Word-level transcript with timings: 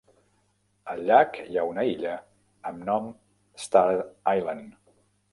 Al 0.93 1.01
llac 1.09 1.35
hi 1.41 1.59
ha 1.59 1.65
una 1.71 1.83
illa 1.89 2.13
amb 2.69 2.81
nom: 2.87 3.11
Star 3.65 3.83
Island. 4.33 4.73